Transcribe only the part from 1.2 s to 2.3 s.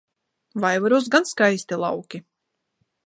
skaisti lauki!